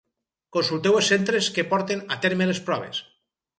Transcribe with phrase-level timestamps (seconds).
[0.55, 3.07] Consulteu els centres que porten a terme les proves.